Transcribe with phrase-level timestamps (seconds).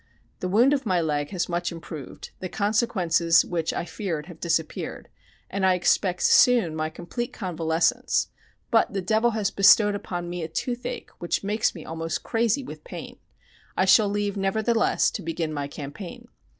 [0.39, 5.09] The wound of my leg has much improved, the consequences which I feared have disappeared,
[5.47, 8.29] and I expect soon my complete convalescence,
[8.71, 12.83] but the devil has bestowed upon me a toothache, which makes me almost crazy with
[12.83, 13.19] pain.
[13.77, 16.29] I shall leave, nevertheless, to begin my campaign.